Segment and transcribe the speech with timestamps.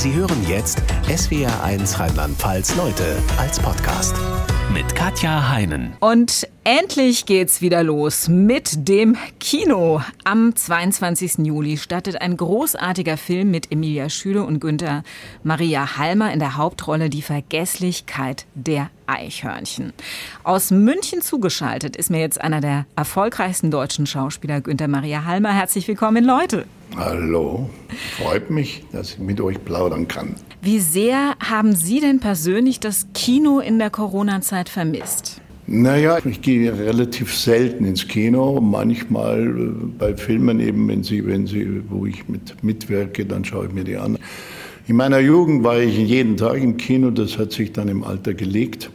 [0.00, 4.16] Sie hören jetzt SWR1 Rheinland-Pfalz Leute als Podcast
[4.72, 5.92] mit Katja Heinen.
[6.00, 10.00] Und endlich geht's wieder los mit dem Kino.
[10.24, 11.44] Am 22.
[11.44, 15.04] Juli startet ein großartiger Film mit Emilia Schüle und Günther
[15.42, 19.92] Maria Halmer in der Hauptrolle Die Vergesslichkeit der Eichhörnchen.
[20.44, 25.52] Aus München zugeschaltet ist mir jetzt einer der erfolgreichsten deutschen Schauspieler, Günther Maria Halmer.
[25.52, 26.64] Herzlich willkommen in Leute.
[26.96, 27.70] Hallo,
[28.18, 30.34] freut mich, dass ich mit euch plaudern kann.
[30.60, 35.40] Wie sehr haben Sie denn persönlich das Kino in der Corona-Zeit vermisst?
[35.66, 38.60] Naja, ich gehe relativ selten ins Kino.
[38.60, 43.66] Manchmal äh, bei Filmen eben, wenn sie, wenn sie, wo ich mit, mitwirke, dann schaue
[43.66, 44.18] ich mir die an.
[44.88, 48.34] In meiner Jugend war ich jeden Tag im Kino, das hat sich dann im Alter
[48.34, 48.90] gelegt.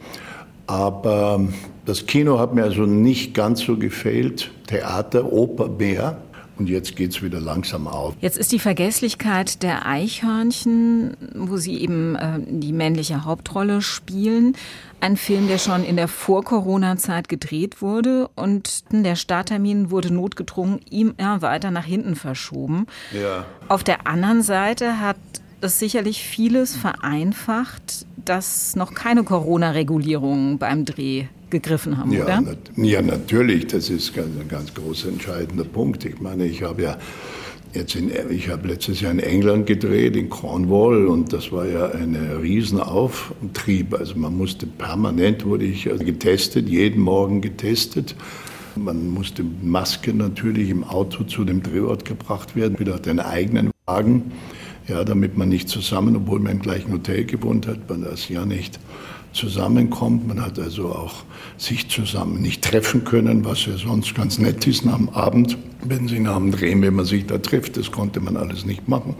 [0.66, 1.48] Aber
[1.86, 4.50] das Kino hat mir also nicht ganz so gefehlt.
[4.66, 6.18] Theater, Oper mehr.
[6.58, 8.14] Und jetzt geht es wieder langsam auf.
[8.20, 14.56] Jetzt ist die Vergesslichkeit der Eichhörnchen, wo Sie eben äh, die männliche Hauptrolle spielen,
[15.00, 21.42] ein Film, der schon in der Vor-Corona-Zeit gedreht wurde und der Starttermin wurde notgedrungen immer
[21.42, 22.86] weiter nach hinten verschoben.
[23.12, 23.44] Ja.
[23.68, 25.16] Auf der anderen Seite hat
[25.60, 32.40] es sicherlich vieles vereinfacht, dass noch keine Corona-Regulierungen beim Dreh gegriffen haben, ja, oder?
[32.40, 33.68] Nat ja, natürlich.
[33.68, 36.04] Das ist ganz, ein ganz großer entscheidender Punkt.
[36.04, 36.98] Ich meine, ich habe ja
[37.72, 41.90] jetzt in, ich habe letztes Jahr in England gedreht, in Cornwall, und das war ja
[41.90, 43.94] ein Riesenauftrieb.
[43.94, 48.16] Also man musste permanent, wurde ich getestet, jeden Morgen getestet.
[48.74, 54.32] Man musste Maske natürlich im Auto zu dem Drehort gebracht werden, wieder den eigenen Wagen,
[54.88, 58.44] ja, damit man nicht zusammen, obwohl man im gleichen Hotel gewohnt hat, man das ja
[58.44, 58.78] nicht
[59.32, 60.26] zusammenkommt.
[60.26, 61.24] Man hat also auch
[61.56, 66.20] sich zusammen nicht treffen können, was ja sonst ganz nett ist am Abend, wenn Sie
[66.20, 67.76] nach dem Drehen, wenn man sich da trifft.
[67.76, 69.14] Das konnte man alles nicht machen.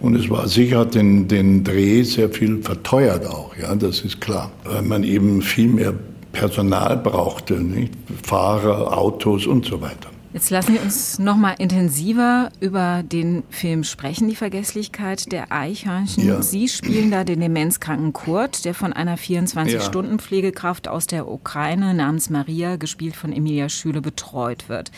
[0.00, 4.50] Und es war sicher den, den Dreh sehr viel verteuert auch, ja, das ist klar.
[4.64, 5.94] Weil man eben viel mehr
[6.32, 7.94] Personal brauchte, nicht?
[8.22, 10.10] Fahrer, Autos und so weiter.
[10.34, 16.26] Jetzt lassen wir uns noch mal intensiver über den Film sprechen, die Vergesslichkeit der Eichhörnchen.
[16.26, 16.42] Ja.
[16.42, 22.74] Sie spielen da den demenzkranken Kurt, der von einer 24-Stunden-Pflegekraft aus der Ukraine namens Maria,
[22.74, 24.90] gespielt von Emilia Schüle, betreut wird.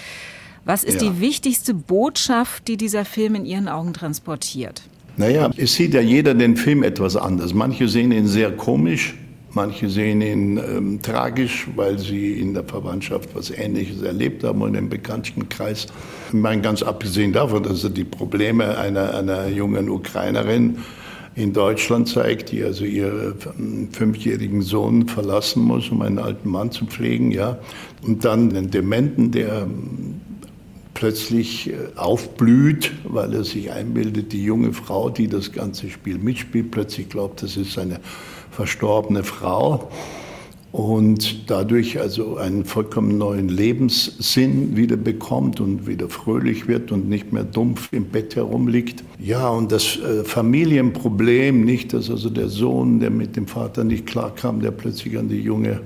[0.64, 1.10] Was ist ja.
[1.10, 4.84] die wichtigste Botschaft, die dieser Film in Ihren Augen transportiert?
[5.18, 7.52] Naja, es sieht ja jeder den Film etwas anders.
[7.52, 9.14] Manche sehen ihn sehr komisch,
[9.56, 14.74] Manche sehen ihn ähm, tragisch, weil sie in der Verwandtschaft was Ähnliches erlebt haben und
[14.74, 15.86] im Bekanntenkreis.
[16.28, 20.76] Ich meine, ganz abgesehen davon, dass er die Probleme einer, einer jungen Ukrainerin
[21.36, 26.84] in Deutschland zeigt, die also ihren fünfjährigen Sohn verlassen muss, um einen alten Mann zu
[26.84, 27.58] pflegen, ja.
[28.06, 29.66] Und dann den Dementen, der
[30.92, 36.70] plötzlich äh, aufblüht, weil er sich einbildet, die junge Frau, die das ganze Spiel mitspielt,
[36.72, 38.00] plötzlich glaubt, das ist seine
[38.56, 39.90] verstorbene Frau
[40.72, 47.32] und dadurch also einen vollkommen neuen Lebenssinn wieder bekommt und wieder fröhlich wird und nicht
[47.32, 49.04] mehr dumpf im Bett herumliegt.
[49.18, 54.06] Ja, und das äh, Familienproblem, nicht, dass also der Sohn, der mit dem Vater nicht
[54.06, 55.80] klarkam, der plötzlich an die junge,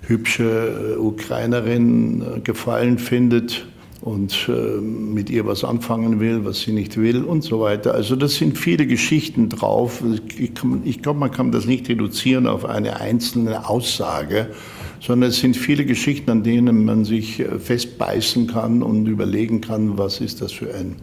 [0.00, 3.66] hübsche äh, Ukrainerin äh, gefallen findet
[4.04, 7.94] und äh, mit ihr was anfangen will, was sie nicht will und so weiter.
[7.94, 10.02] Also das sind viele Geschichten drauf.
[10.36, 10.52] Ich,
[10.84, 14.50] ich glaube, man kann das nicht reduzieren auf eine einzelne Aussage,
[15.00, 19.96] sondern es sind viele Geschichten, an denen man sich äh, festbeißen kann und überlegen kann,
[19.96, 20.96] was ist das für ein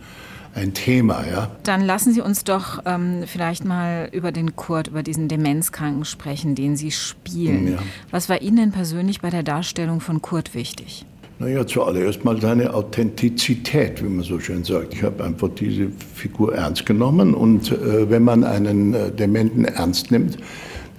[0.54, 1.50] ein Thema, ja.
[1.64, 6.56] Dann lassen Sie uns doch ähm, vielleicht mal über den Kurt, über diesen Demenzkranken sprechen,
[6.56, 7.72] den Sie spielen.
[7.72, 7.78] Ja.
[8.10, 11.06] Was war Ihnen denn persönlich bei der Darstellung von Kurt wichtig?
[11.41, 14.94] Naja, zuallererst mal seine Authentizität, wie man so schön sagt.
[14.94, 20.12] Ich habe einfach diese Figur ernst genommen und äh, wenn man einen äh, Dementen ernst
[20.12, 20.38] nimmt,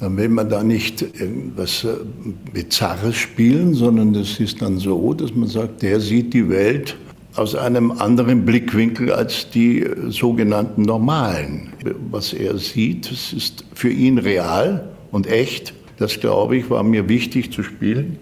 [0.00, 1.91] dann will man da nicht irgendwas äh,
[2.53, 6.97] Bizarres spielen, sondern es ist dann so, dass man sagt, der sieht die Welt
[7.36, 11.72] aus einem anderen Blickwinkel als die äh, sogenannten Normalen.
[12.10, 15.72] Was er sieht, das ist für ihn real und echt.
[15.98, 18.18] Das, glaube ich, war mir wichtig zu spielen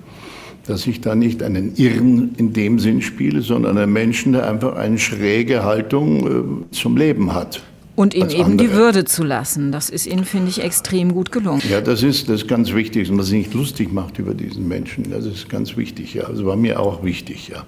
[0.70, 4.76] dass ich da nicht einen Irren in dem Sinn spiele, sondern einen Menschen, der einfach
[4.76, 7.62] eine schräge Haltung äh, zum Leben hat.
[7.96, 8.68] Und ihm eben andere.
[8.68, 9.72] die Würde zu lassen.
[9.72, 11.60] Das ist Ihnen, finde ich, extrem gut gelungen.
[11.68, 13.10] Ja, das ist, das ist ganz wichtig.
[13.10, 15.10] Und man sich nicht lustig macht über diesen Menschen.
[15.10, 16.22] Das ist ganz wichtig, ja.
[16.22, 17.64] Das also war mir auch wichtig, ja.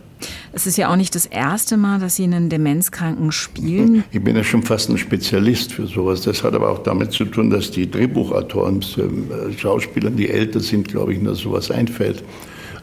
[0.53, 4.05] Es ist ja auch nicht das erste Mal, dass Sie einen Demenzkranken spielen.
[4.13, 6.23] Ich bin ja schon fast ein Spezialist für sowas.
[6.23, 10.89] Das hat aber auch damit zu tun, dass die Drehbuchautoren, äh, Schauspieler, die älter sind,
[10.89, 12.23] glaube ich, nur sowas einfällt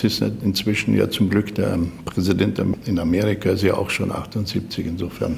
[0.03, 4.85] ist inzwischen ja zum Glück der Präsident in Amerika, ist ja auch schon 78.
[4.85, 5.37] Insofern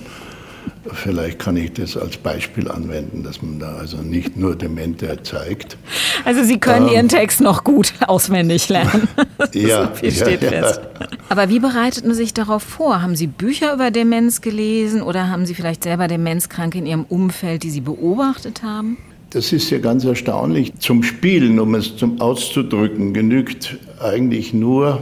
[0.93, 5.77] Vielleicht kann ich das als Beispiel anwenden, dass man da also nicht nur Demente zeigt.
[6.25, 9.07] Also Sie können ähm, Ihren Text noch gut auswendig lernen.
[9.53, 10.81] ja, so viel steht ja, fest.
[10.99, 11.07] Ja.
[11.29, 13.01] Aber wie bereiteten Sie sich darauf vor?
[13.01, 17.61] Haben Sie Bücher über Demenz gelesen oder haben Sie vielleicht selber Demenzkranke in Ihrem Umfeld,
[17.61, 18.97] die Sie beobachtet haben?
[19.31, 20.73] Das ist ja ganz erstaunlich.
[20.79, 25.01] Zum Spielen, um es zum auszudrücken, genügt eigentlich nur,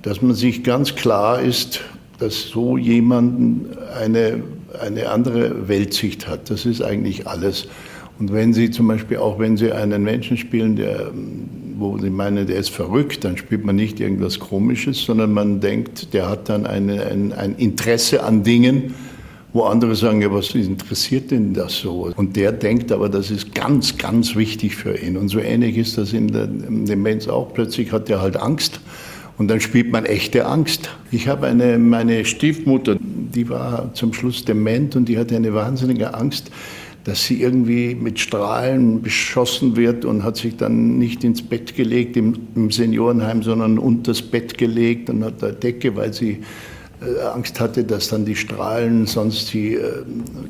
[0.00, 1.82] dass man sich ganz klar ist,
[2.18, 4.42] dass so jemand eine,
[4.80, 6.48] eine andere Weltsicht hat.
[6.48, 7.68] Das ist eigentlich alles.
[8.18, 11.10] Und wenn Sie zum Beispiel auch, wenn Sie einen Menschen spielen, der,
[11.76, 16.14] wo Sie meinen, der ist verrückt, dann spielt man nicht irgendwas Komisches, sondern man denkt,
[16.14, 18.94] der hat dann eine, ein, ein Interesse an Dingen,
[19.52, 22.12] wo andere sagen, ja, was interessiert denn das so?
[22.16, 25.16] Und der denkt aber, das ist ganz, ganz wichtig für ihn.
[25.16, 27.52] Und so ähnlich ist das in der Demenz auch.
[27.52, 28.80] Plötzlich hat er halt Angst
[29.38, 30.90] und dann spielt man echte Angst.
[31.10, 36.14] Ich habe eine, meine Stiefmutter, die war zum Schluss dement und die hatte eine wahnsinnige
[36.14, 36.50] Angst,
[37.04, 42.16] dass sie irgendwie mit Strahlen beschossen wird und hat sich dann nicht ins Bett gelegt
[42.16, 46.40] im, im Seniorenheim, sondern unter das Bett gelegt und hat eine Decke, weil sie
[47.32, 50.04] Angst hatte, dass dann die Strahlen sonst sie äh,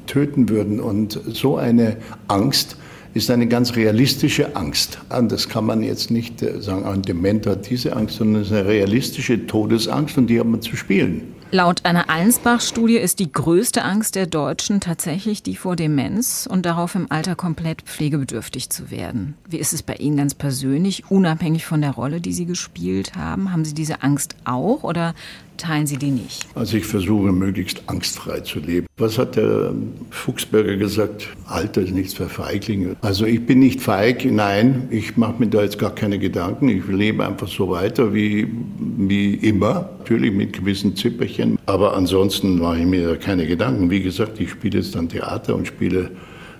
[0.06, 0.80] töten würden.
[0.80, 1.96] Und so eine
[2.28, 2.76] Angst
[3.14, 4.98] ist eine ganz realistische Angst.
[5.08, 8.56] Das kann man jetzt nicht äh, sagen, ein Dementer hat diese Angst, sondern es ist
[8.56, 11.34] eine realistische Todesangst und die hat man zu spielen.
[11.52, 16.94] Laut einer Allensbach-Studie ist die größte Angst der Deutschen tatsächlich die vor Demenz und darauf
[16.94, 19.34] im Alter komplett pflegebedürftig zu werden.
[19.48, 23.50] Wie ist es bei Ihnen ganz persönlich, unabhängig von der Rolle, die Sie gespielt haben?
[23.50, 25.16] Haben Sie diese Angst auch oder
[25.60, 26.46] teilen Sie die nicht?
[26.54, 28.86] Also ich versuche möglichst angstfrei zu leben.
[28.96, 29.72] Was hat der
[30.10, 31.28] Fuchsberger gesagt?
[31.46, 32.96] Alter ist nichts für Feiglinge.
[33.00, 36.68] Also ich bin nicht feig, nein, ich mache mir da jetzt gar keine Gedanken.
[36.68, 38.48] Ich lebe einfach so weiter wie,
[38.78, 41.58] wie immer, natürlich mit gewissen Zipperchen.
[41.66, 43.90] Aber ansonsten mache ich mir da keine Gedanken.
[43.90, 46.10] Wie gesagt, ich spiele jetzt dann Theater und spiele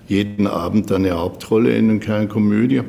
[0.09, 2.83] jeden Abend eine Hauptrolle in einer kleinen Komödie.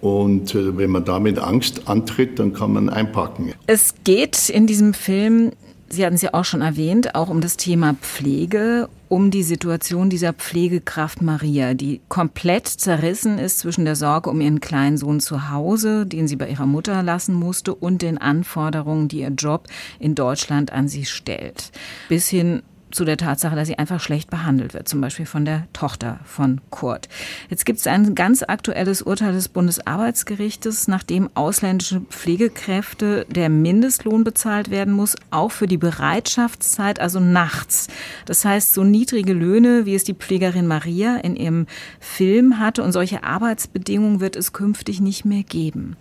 [0.00, 3.52] Und äh, wenn man damit Angst antritt, dann kann man einpacken.
[3.66, 5.52] Es geht in diesem Film,
[5.90, 10.10] Sie hatten es ja auch schon erwähnt, auch um das Thema Pflege, um die Situation
[10.10, 15.50] dieser Pflegekraft Maria, die komplett zerrissen ist zwischen der Sorge um ihren kleinen Sohn zu
[15.50, 19.66] Hause, den sie bei ihrer Mutter lassen musste, und den Anforderungen, die ihr Job
[19.98, 21.72] in Deutschland an sie stellt.
[22.10, 25.66] Bis hin zu der Tatsache, dass sie einfach schlecht behandelt wird, zum Beispiel von der
[25.72, 27.08] Tochter von Kurt.
[27.50, 34.70] Jetzt gibt es ein ganz aktuelles Urteil des Bundesarbeitsgerichtes, nachdem ausländische Pflegekräfte der Mindestlohn bezahlt
[34.70, 37.88] werden muss, auch für die Bereitschaftszeit, also nachts.
[38.26, 41.66] Das heißt, so niedrige Löhne, wie es die Pflegerin Maria in ihrem
[42.00, 45.96] Film hatte und solche Arbeitsbedingungen wird es künftig nicht mehr geben.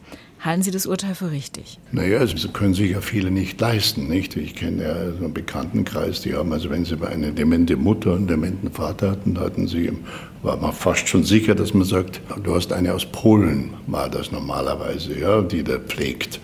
[0.47, 1.77] Halten Sie das Urteil für richtig?
[1.91, 4.07] Naja, also das können sich ja viele nicht leisten.
[4.07, 4.37] Nicht?
[4.37, 8.19] Ich kenne ja so einen Bekanntenkreis, die haben, also wenn sie eine demente Mutter und
[8.19, 9.91] einen dementen Vater hatten, hatten sie,
[10.43, 14.31] war man fast schon sicher, dass man sagt, du hast eine aus Polen, war das
[14.31, 16.39] normalerweise, ja, die da pflegt.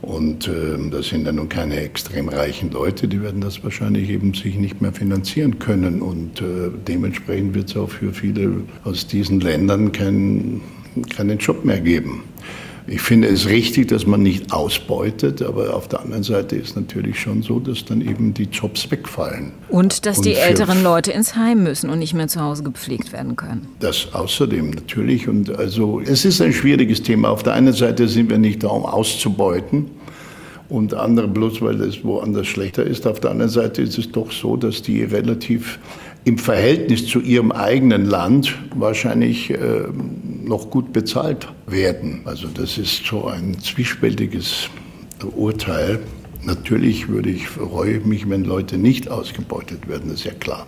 [0.00, 4.32] Und äh, das sind ja nun keine extrem reichen Leute, die werden das wahrscheinlich eben
[4.32, 6.00] sich nicht mehr finanzieren können.
[6.00, 10.62] Und äh, dementsprechend wird es auch für viele aus diesen Ländern kein,
[11.14, 12.22] keinen Job mehr geben.
[12.88, 17.18] Ich finde es richtig, dass man nicht ausbeutet, aber auf der anderen Seite ist natürlich
[17.18, 19.52] schon so, dass dann eben die Jobs wegfallen.
[19.68, 23.12] Und dass und die älteren Leute ins Heim müssen und nicht mehr zu Hause gepflegt
[23.12, 23.66] werden können.
[23.80, 25.26] Das außerdem natürlich.
[25.26, 27.30] Und also es ist ein schwieriges Thema.
[27.30, 29.90] Auf der einen Seite sind wir nicht da, um auszubeuten
[30.68, 33.06] und andere bloß, weil es woanders schlechter ist.
[33.06, 35.78] Auf der anderen Seite ist es doch so, dass die relativ
[36.26, 39.84] im Verhältnis zu ihrem eigenen Land wahrscheinlich äh,
[40.42, 42.22] noch gut bezahlt werden.
[42.24, 44.68] Also das ist so ein zwiespältiges
[45.36, 46.00] Urteil.
[46.42, 50.66] Natürlich würde ich, freue mich, wenn Leute nicht ausgebeutet werden, das ist ja klar.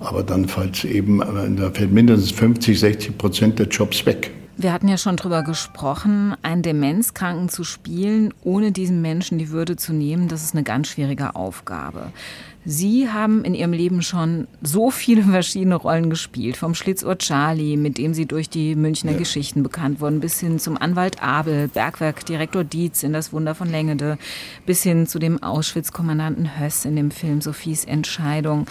[0.00, 4.30] Aber dann fällt eben, da fällt mindestens 50, 60 Prozent der Jobs weg.
[4.56, 9.76] Wir hatten ja schon darüber gesprochen, einen Demenzkranken zu spielen, ohne diesem Menschen die Würde
[9.76, 12.12] zu nehmen, das ist eine ganz schwierige Aufgabe.
[12.64, 17.98] Sie haben in Ihrem Leben schon so viele verschiedene Rollen gespielt, vom Schlitzohr Charlie, mit
[17.98, 19.18] dem Sie durch die Münchner ja.
[19.18, 24.16] Geschichten bekannt wurden, bis hin zum Anwalt Abel, Bergwerkdirektor Dietz in Das Wunder von Längede,
[24.64, 28.66] bis hin zu dem Auschwitz-Kommandanten Höss in dem Film Sophies Entscheidung.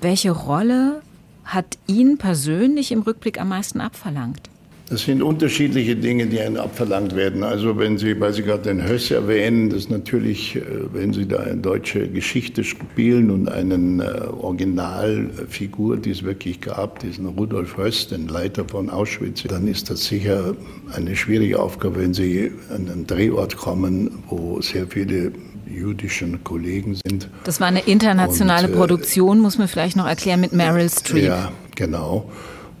[0.00, 1.02] Welche Rolle
[1.44, 4.48] hat Ihnen persönlich im Rückblick am meisten abverlangt?
[4.90, 7.42] Das sind unterschiedliche Dinge, die einem abverlangt werden.
[7.42, 11.28] Also wenn Sie, weil Sie gerade den Höss erwähnen, das ist natürlich, äh, wenn Sie
[11.28, 17.76] da eine deutsche Geschichte spielen und einen äh, Originalfigur, die es wirklich gab, diesen Rudolf
[17.76, 20.54] Höss, den Leiter von Auschwitz, dann ist das sicher
[20.94, 25.32] eine schwierige Aufgabe, wenn Sie an einen Drehort kommen, wo sehr viele
[25.66, 27.28] jüdischen Kollegen sind.
[27.44, 31.24] Das war eine internationale und, äh, Produktion, muss man vielleicht noch erklären, mit Meryl Streep.
[31.24, 32.30] Ja, genau.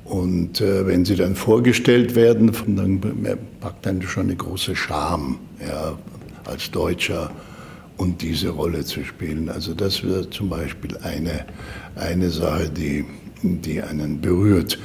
[0.08, 3.00] Und äh, wenn sie dann vorgestellt werden, dann
[3.60, 5.98] packt dann schon eine große Scham, ja,
[6.46, 7.30] als Deutscher
[7.98, 9.50] und diese Rolle zu spielen.
[9.50, 11.44] Also das wäre zum Beispiel eine,
[11.96, 13.04] eine Sache, die,
[13.42, 14.78] die einen berührt.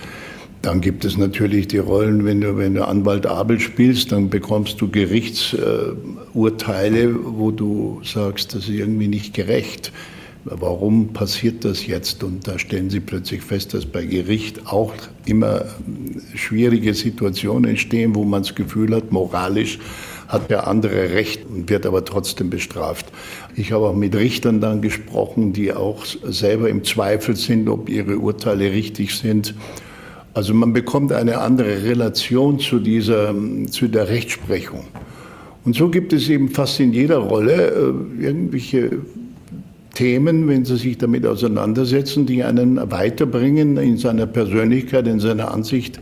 [0.61, 4.81] Dann gibt es natürlich die Rollen, wenn du, wenn du Anwalt Abel spielst, dann bekommst
[4.81, 9.93] du Gerichtsurteile, äh, wo du sagst, das ist irgendwie nicht gerecht.
[10.45, 12.21] Warum passiert das jetzt?
[12.23, 14.93] Und da stellen sie plötzlich fest, dass bei Gericht auch
[15.25, 15.65] immer
[16.35, 19.79] schwierige Situationen entstehen, wo man das Gefühl hat, moralisch
[20.27, 23.05] hat der andere Recht und wird aber trotzdem bestraft.
[23.55, 28.17] Ich habe auch mit Richtern dann gesprochen, die auch selber im Zweifel sind, ob ihre
[28.17, 29.53] Urteile richtig sind.
[30.33, 33.33] Also man bekommt eine andere Relation zu dieser,
[33.69, 34.85] zu der Rechtsprechung.
[35.63, 37.69] Und so gibt es eben fast in jeder Rolle
[38.19, 38.99] äh, irgendwelche
[39.93, 45.99] Themen, wenn Sie sich damit auseinandersetzen, die einen weiterbringen in seiner Persönlichkeit, in seiner Ansicht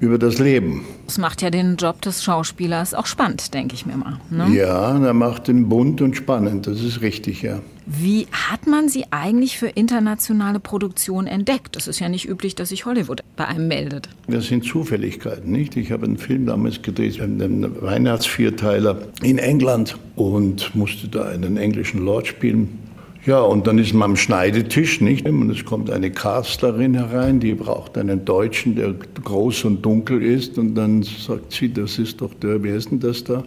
[0.00, 0.84] über das Leben.
[1.06, 4.20] Das macht ja den Job des Schauspielers auch spannend, denke ich mir mal.
[4.30, 4.56] Ne?
[4.56, 7.60] Ja, er macht ihn bunt und spannend, das ist richtig, ja.
[7.86, 11.74] Wie hat man sie eigentlich für internationale Produktion entdeckt?
[11.74, 14.08] Das ist ja nicht üblich, dass sich Hollywood bei einem meldet.
[14.28, 15.76] Das sind Zufälligkeiten, nicht?
[15.76, 22.04] Ich habe einen Film damals gedreht, einen Weihnachtsvierteiler in England und musste da einen englischen
[22.04, 22.87] Lord spielen.
[23.28, 25.28] Ja, und dann ist man am Schneidetisch, nicht?
[25.28, 30.56] Und es kommt eine Castlerin herein, die braucht einen Deutschen, der groß und dunkel ist.
[30.56, 33.44] Und dann sagt sie, das ist doch der, wer ist denn das da?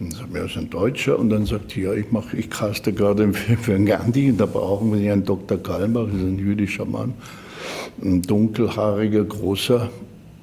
[0.00, 1.20] Und sagt, er ist ein Deutscher.
[1.20, 4.30] Und dann sagt sie, ja, ich, mach, ich caste gerade einen für einen Gandhi.
[4.30, 5.56] Und da brauchen wir einen Dr.
[5.56, 7.14] Kalmbach, das ist ein jüdischer Mann.
[8.02, 9.88] Ein dunkelhaariger, großer.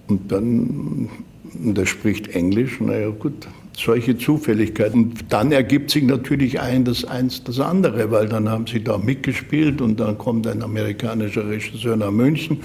[0.08, 1.10] Und dann,
[1.54, 2.80] der spricht Englisch.
[2.80, 3.46] Naja, gut,
[3.78, 5.04] solche Zufälligkeiten.
[5.04, 8.98] Und dann ergibt sich natürlich ein das eins das andere, weil dann haben sie da
[8.98, 12.62] mitgespielt und dann kommt ein amerikanischer Regisseur nach München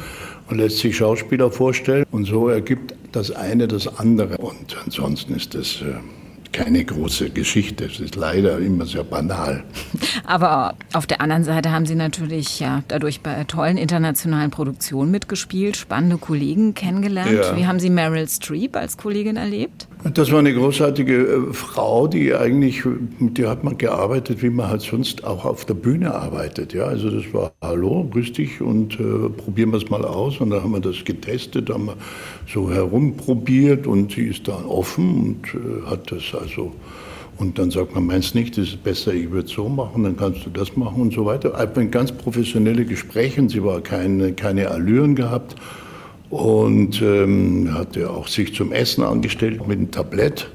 [0.49, 4.37] und lässt sich Schauspieler vorstellen und so ergibt das eine das andere.
[4.39, 5.95] Und ansonsten ist das äh,
[6.53, 7.85] keine große Geschichte.
[7.85, 9.65] Es ist leider immer sehr banal.
[10.25, 15.77] Aber auf der anderen Seite haben Sie natürlich ja dadurch bei tollen internationalen Produktionen mitgespielt,
[15.77, 17.31] spannende Kollegen kennengelernt.
[17.33, 17.57] Ja.
[17.57, 19.89] Wie haben Sie Meryl Streep als Kollegin erlebt?
[20.15, 22.85] Das war eine großartige äh, Frau, die eigentlich,
[23.19, 26.73] mit der hat man gearbeitet, wie man halt sonst auch auf der Bühne arbeitet.
[26.73, 30.41] Ja, also das war Hallo, grüß dich und äh, probieren wir es mal aus.
[30.41, 31.97] Und dann haben wir das getestet, haben wir
[32.47, 36.73] so herumprobiert und sie ist da offen und äh, hat das also
[37.39, 40.17] und dann sagt man, meinst nicht, das ist besser, ich würde es so machen, dann
[40.17, 41.55] kannst du das machen und so weiter.
[41.57, 45.55] Ein ganz professionelle Gespräche sie war keine, keine Allüren gehabt
[46.31, 50.51] und ähm, hatte auch sich zum Essen angestellt mit einem Tablett.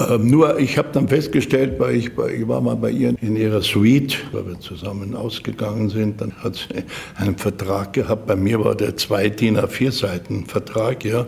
[0.00, 3.62] Ähm, nur ich habe dann festgestellt, weil ich, ich, war mal bei ihr in ihrer
[3.62, 6.84] Suite, weil wir zusammen ausgegangen sind, dann hat sie
[7.16, 8.26] einen Vertrag gehabt.
[8.26, 11.26] Bei mir war der zwei DIN A4 Seiten Vertrag, ja.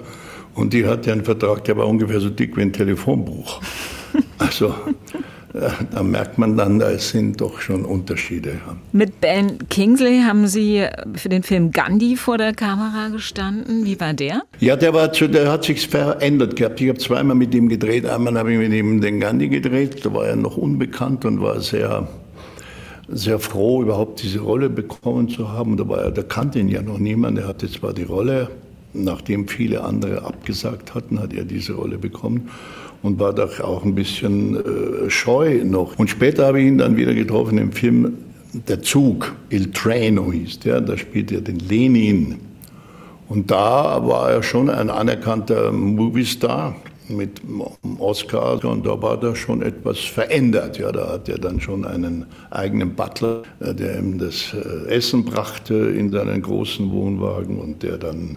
[0.55, 3.61] Und die hatte einen Vertrag, der war ungefähr so dick wie ein Telefonbuch.
[4.39, 4.75] Also
[5.53, 8.53] da merkt man dann, da sind doch schon Unterschiede.
[8.93, 13.85] Mit Ben Kingsley haben Sie für den Film Gandhi vor der Kamera gestanden.
[13.85, 14.43] Wie war der?
[14.61, 16.81] Ja, der, war der hat sich verändert gehabt.
[16.81, 18.07] Ich habe zweimal mit ihm gedreht.
[18.07, 20.05] Einmal habe ich mit ihm den Gandhi gedreht.
[20.05, 22.09] Da war er noch unbekannt und war sehr
[23.13, 25.77] sehr froh, überhaupt diese Rolle bekommen zu haben.
[25.77, 27.39] Da, war er, da kannte ihn ja noch niemand.
[27.39, 28.49] Er hatte zwar die Rolle,
[28.93, 32.49] nachdem viele andere abgesagt hatten, hat er diese Rolle bekommen
[33.03, 35.99] und war doch auch ein bisschen äh, scheu noch.
[35.99, 38.19] Und später habe ich ihn dann wieder getroffen im Film
[38.69, 42.37] Der Zug, Il Treno hieß der, da spielt er den Lenin.
[43.29, 46.75] Und da war er schon ein anerkannter Moviestar
[47.09, 47.41] mit
[47.99, 50.79] Oscar und da war er schon etwas verändert.
[50.79, 55.25] Ja, da hat er dann schon einen eigenen Butler, äh, der ihm das äh, Essen
[55.25, 58.37] brachte in seinen großen Wohnwagen und der dann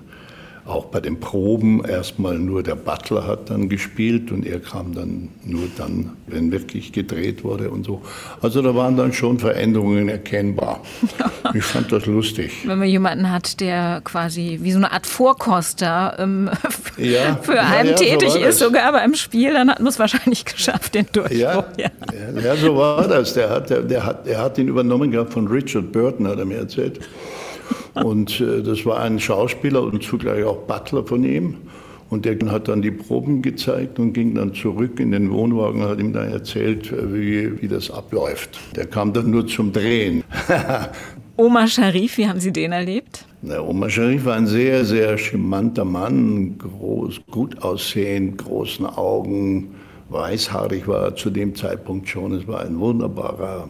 [0.65, 5.29] auch bei den Proben erstmal nur der Butler hat dann gespielt und er kam dann
[5.43, 8.01] nur dann, wenn wirklich gedreht wurde und so.
[8.41, 10.81] Also da waren dann schon Veränderungen erkennbar.
[11.53, 12.51] Ich fand das lustig.
[12.65, 16.49] Wenn man jemanden hat, der quasi wie so eine Art Vorkoster ähm,
[16.97, 20.45] ja, für einen ja, tätig so ist, sogar beim Spiel, dann hat man es wahrscheinlich
[20.55, 21.37] geschafft, den Durchbruch.
[21.37, 22.55] Ja, ja.
[22.55, 23.33] so war das.
[23.33, 26.45] Der hat, der, der, hat, der hat ihn übernommen gehabt von Richard Burton, hat er
[26.45, 27.01] mir erzählt.
[27.93, 31.57] Und äh, das war ein Schauspieler und zugleich auch Butler von ihm.
[32.09, 35.89] Und der hat dann die Proben gezeigt und ging dann zurück in den Wohnwagen und
[35.89, 38.59] hat ihm dann erzählt, äh, wie, wie das abläuft.
[38.75, 40.23] Der kam dann nur zum Drehen.
[41.37, 43.25] Omar Sharif, wie haben Sie den erlebt?
[43.41, 49.73] Der Omar Sharif war ein sehr, sehr charmanter Mann, groß, gut aussehend, großen Augen,
[50.09, 52.33] weißhaarig war er zu dem Zeitpunkt schon.
[52.33, 53.69] Es war ein wunderbarer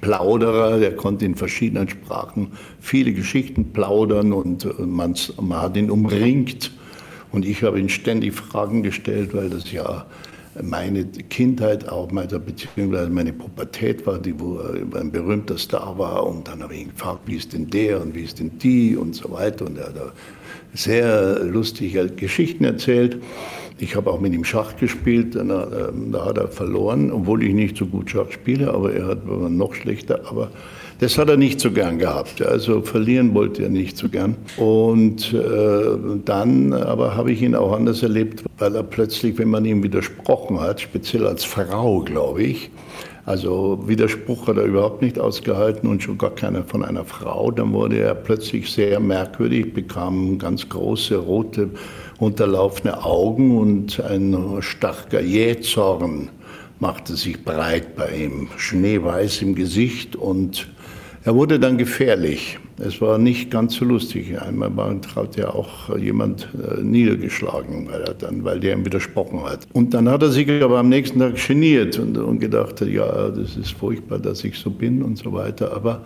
[0.00, 6.72] Plauderer, der konnte in verschiedenen Sprachen viele Geschichten plaudern und man, man hat ihn umringt.
[7.30, 10.06] Und ich habe ihn ständig Fragen gestellt, weil das ja
[10.60, 14.60] meine Kindheit auch, meine, beziehungsweise meine Pubertät war, die wo
[14.94, 16.26] ein berühmter Star war.
[16.26, 18.96] Und dann habe ich ihn gefragt, wie ist denn der und wie ist denn die
[18.96, 19.66] und so weiter.
[19.66, 20.12] Und er hat
[20.74, 23.18] sehr lustige Geschichten erzählt.
[23.78, 27.76] Ich habe auch mit ihm Schach gespielt, da, da hat er verloren, obwohl ich nicht
[27.76, 30.20] so gut Schach spiele, aber er hat, war noch schlechter.
[30.26, 30.50] Aber
[31.02, 32.40] das hat er nicht so gern gehabt.
[32.42, 34.36] Also verlieren wollte er nicht so gern.
[34.56, 39.64] Und äh, dann aber habe ich ihn auch anders erlebt, weil er plötzlich, wenn man
[39.64, 42.70] ihm widersprochen hat, speziell als Frau, glaube ich,
[43.24, 47.50] also Widerspruch hat er überhaupt nicht ausgehalten und schon gar keiner von einer Frau.
[47.50, 51.70] Dann wurde er plötzlich sehr merkwürdig, bekam ganz große rote
[52.20, 56.28] unterlaufene Augen und ein starker Jähzorn
[56.78, 60.68] machte sich breit bei ihm, schneeweiß im Gesicht und
[61.24, 62.58] er wurde dann gefährlich.
[62.78, 64.40] Es war nicht ganz so lustig.
[64.40, 69.44] Einmal war, hat ja auch jemand äh, niedergeschlagen, weil, er dann, weil der ihm widersprochen
[69.44, 69.68] hat.
[69.72, 73.56] Und dann hat er sich aber am nächsten Tag geniert und, und gedacht, ja, das
[73.56, 75.72] ist furchtbar, dass ich so bin und so weiter.
[75.76, 76.00] Aber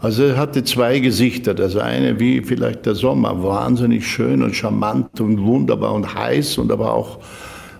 [0.00, 1.52] also er hatte zwei Gesichter.
[1.52, 6.72] Das eine wie vielleicht der Sommer, wahnsinnig schön und charmant und wunderbar und heiß und
[6.72, 7.18] aber auch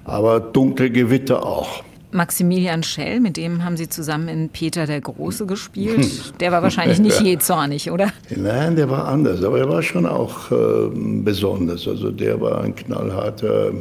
[0.04, 1.82] aber dunkle Gewitter auch.
[2.14, 6.40] Maximilian Schell, mit dem haben Sie zusammen in Peter der Große gespielt.
[6.40, 8.12] Der war wahrscheinlich nicht je zornig, oder?
[8.34, 11.88] Nein, der war anders, aber er war schon auch äh, besonders.
[11.88, 13.72] Also der war ein knallharter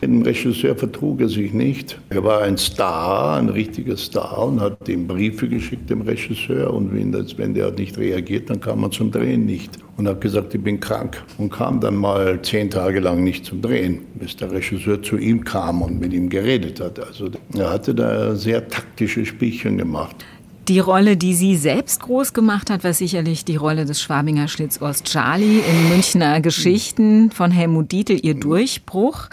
[0.00, 2.00] mit dem Regisseur vertrug er sich nicht.
[2.08, 6.72] Er war ein Star, ein richtiger Star und hat ihm Briefe geschickt, dem Regisseur.
[6.72, 9.78] Und wenn, das, wenn der nicht reagiert, dann kam man zum Drehen nicht.
[9.98, 11.22] Und hat gesagt, ich bin krank.
[11.36, 15.44] Und kam dann mal zehn Tage lang nicht zum Drehen, bis der Regisseur zu ihm
[15.44, 16.98] kam und mit ihm geredet hat.
[16.98, 20.24] Also er hatte da sehr taktische Spielchen gemacht.
[20.68, 25.02] Die Rolle, die sie selbst groß gemacht hat, war sicherlich die Rolle des Schwabinger Schlitzohrs
[25.02, 29.30] Charlie in Münchner Geschichten von Helmut Dietl, ihr Durchbruch.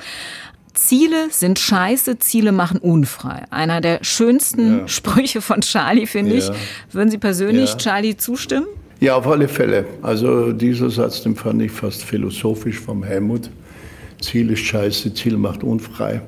[0.77, 3.43] Ziele sind scheiße, Ziele machen unfrei.
[3.49, 4.87] Einer der schönsten ja.
[4.87, 6.37] Sprüche von Charlie, finde ja.
[6.37, 6.51] ich.
[6.93, 7.77] Würden Sie persönlich ja.
[7.77, 8.67] Charlie zustimmen?
[8.99, 9.85] Ja, auf alle Fälle.
[10.01, 13.49] Also dieser Satz, den fand ich fast philosophisch vom Helmut.
[14.21, 16.21] Ziel ist scheiße, Ziel macht unfrei.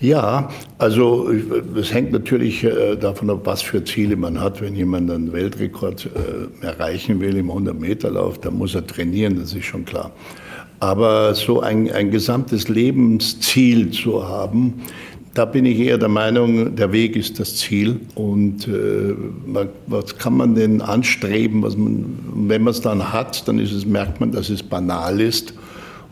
[0.00, 1.30] Ja, also
[1.74, 4.60] es hängt natürlich äh, davon ab, was für Ziele man hat.
[4.60, 6.10] Wenn jemand einen Weltrekord
[6.62, 10.12] äh, erreichen will im 100-Meter-Lauf, dann muss er trainieren, das ist schon klar.
[10.78, 14.82] Aber so ein, ein gesamtes Lebensziel zu haben,
[15.36, 18.00] da bin ich eher der Meinung, der Weg ist das Ziel.
[18.14, 19.14] Und äh,
[19.86, 21.62] was kann man denn anstreben?
[21.62, 25.52] Was man, wenn man es dann hat, dann es, merkt man, dass es banal ist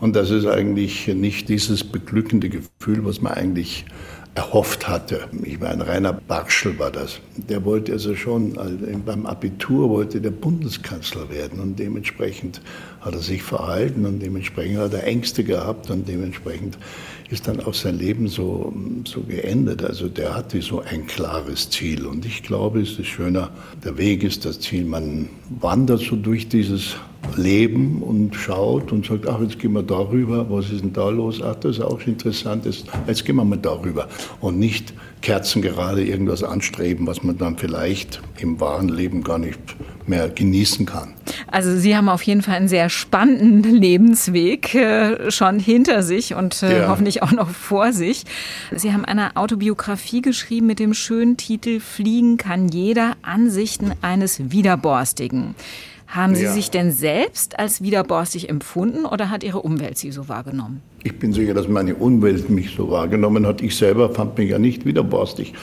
[0.01, 3.87] und dass es eigentlich nicht dieses beglückende Gefühl, was man eigentlich
[4.35, 5.29] erhofft hatte.
[5.45, 7.21] Ich meine, Rainer Barschel war das.
[7.37, 12.61] Der wollte also schon, also beim Abitur wollte der Bundeskanzler werden und dementsprechend
[13.01, 16.79] hat er sich verhalten und dementsprechend hat er Ängste gehabt und dementsprechend
[17.31, 18.73] ist dann auch sein Leben so,
[19.05, 19.85] so geendet.
[19.85, 23.51] Also der hatte so ein klares Ziel und ich glaube, es ist schöner,
[23.85, 24.85] der Weg ist das Ziel.
[24.85, 26.97] Man wandert so durch dieses
[27.37, 31.41] leben und schaut und sagt, ach, jetzt gehen wir darüber, was ist denn da los?
[31.43, 34.09] Ach, das ist auch interessant, jetzt gehen wir mal darüber.
[34.41, 34.93] Und nicht
[35.25, 39.59] kerzengerade irgendwas anstreben, was man dann vielleicht im wahren Leben gar nicht
[40.07, 41.15] mehr genießen kann.
[41.47, 46.63] Also Sie haben auf jeden Fall einen sehr spannenden Lebensweg äh, schon hinter sich und
[46.63, 46.89] äh, ja.
[46.89, 48.25] hoffentlich auch noch vor sich.
[48.71, 55.55] Sie haben eine Autobiografie geschrieben mit dem schönen Titel Fliegen kann jeder Ansichten eines Widerborstigen.
[56.07, 56.53] Haben Sie ja.
[56.53, 60.83] sich denn selbst als widerborstig empfunden oder hat Ihre Umwelt Sie so wahrgenommen?
[61.03, 63.63] Ich bin sicher, dass meine Umwelt mich so wahrgenommen hat.
[63.63, 65.55] Ich selber fand mich ja nicht widerborstig.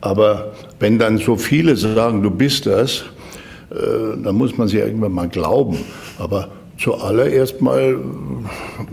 [0.00, 3.04] Aber wenn dann so viele sagen, du bist das,
[3.70, 5.78] äh, dann muss man sie irgendwann mal glauben.
[6.18, 6.48] Aber
[6.80, 7.98] Zuallererst mal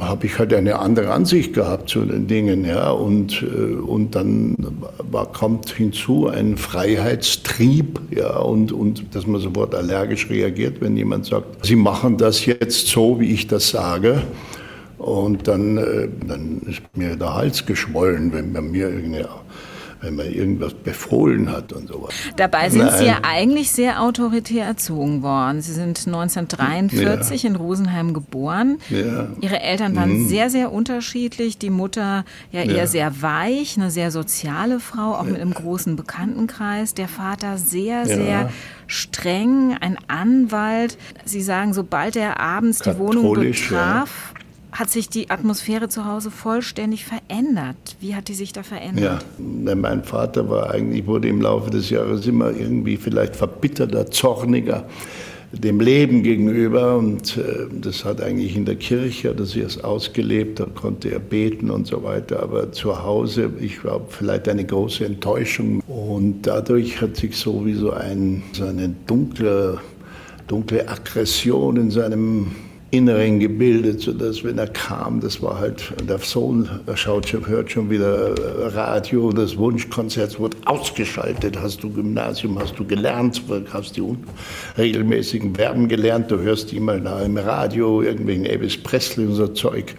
[0.02, 4.58] habe ich halt eine andere Ansicht gehabt zu den Dingen, ja, und, äh, und dann
[5.10, 11.28] war, kommt hinzu ein Freiheitstrieb, ja, und, und dass man sofort allergisch reagiert, wenn jemand
[11.28, 14.22] sagt, Sie machen das jetzt so, wie ich das sage.
[14.98, 19.30] Und dann, äh, dann ist mir der Hals geschwollen, wenn man mir irgendeine
[20.02, 22.14] wenn man irgendwas befohlen hat und sowas.
[22.36, 22.98] Dabei sind Nein.
[22.98, 25.62] Sie ja eigentlich sehr autoritär erzogen worden.
[25.62, 27.50] Sie sind 1943 ja.
[27.50, 28.78] in Rosenheim geboren.
[28.90, 29.28] Ja.
[29.42, 30.28] Ihre Eltern waren mhm.
[30.28, 31.58] sehr, sehr unterschiedlich.
[31.58, 32.88] Die Mutter ja eher ja.
[32.88, 36.94] sehr weich, eine sehr soziale Frau, auch mit einem großen Bekanntenkreis.
[36.94, 38.50] Der Vater sehr, sehr
[38.88, 40.98] streng, ein Anwalt.
[41.26, 44.34] Sie sagen, sobald er abends die Wohnung betraf,
[44.72, 47.96] hat sich die Atmosphäre zu Hause vollständig verändert.
[48.00, 49.24] Wie hat die sich da verändert?
[49.38, 54.86] Ja, mein Vater war eigentlich, wurde im Laufe des Jahres immer irgendwie vielleicht verbitterter, zorniger
[55.52, 60.60] dem Leben gegenüber und äh, das hat eigentlich in der Kirche, dass er es ausgelebt,
[60.60, 65.06] da konnte er beten und so weiter, aber zu Hause, ich glaube, vielleicht eine große
[65.06, 69.80] Enttäuschung und dadurch hat sich sowieso ein, so eine dunkle,
[70.48, 72.52] dunkle Aggression in seinem
[72.92, 77.90] Inneren gebildet, sodass wenn er kam, das war halt, der Sohn schaut schon, hört schon
[77.90, 78.34] wieder
[78.74, 83.42] Radio, das Wunschkonzert wurde ausgeschaltet, hast du Gymnasium, hast du gelernt,
[83.74, 89.36] hast die unregelmäßigen Verben gelernt, du hörst immer da im Radio irgendwelchen Elvis Presley und
[89.36, 89.94] so Zeug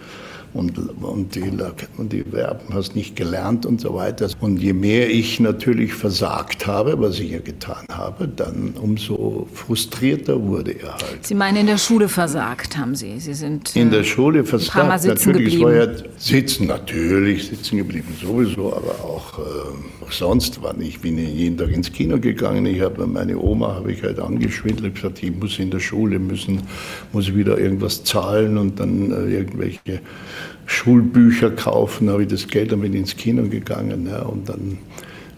[0.54, 1.52] und, und, die,
[1.96, 4.28] und die Verben hast nicht gelernt und so weiter.
[4.40, 10.42] Und je mehr ich natürlich versagt habe, was ich ja getan habe, dann umso frustrierter
[10.42, 11.26] wurde er halt.
[11.26, 13.20] Sie meinen, in der Schule versagt haben Sie?
[13.20, 14.76] Sie sind in der Schule versagt.
[14.76, 15.74] Ein paar Mal sitzen natürlich, geblieben.
[15.74, 21.56] ja sitzen, natürlich sitzen geblieben sowieso, aber auch, äh, auch sonst war ich bin jeden
[21.56, 22.66] Tag ins Kino gegangen.
[22.66, 26.62] Ich habe meine Oma habe ich halt angeschwindelt, gesagt, ich muss in der Schule müssen,
[27.12, 30.00] muss wieder irgendwas zahlen und dann äh, irgendwelche
[30.68, 34.06] Schulbücher kaufen, habe ich das Geld damit ins Kino gegangen.
[34.06, 34.78] Ja, und dann